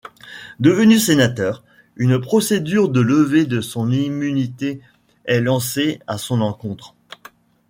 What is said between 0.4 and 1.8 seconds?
Devenu sénateur,